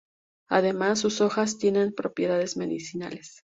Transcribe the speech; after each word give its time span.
Además, 0.49 0.97
sus 0.97 1.21
hojas 1.21 1.59
tienen 1.59 1.93
propiedades 1.93 2.57
medicinales. 2.57 3.43